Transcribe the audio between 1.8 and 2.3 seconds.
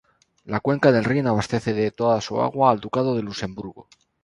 toda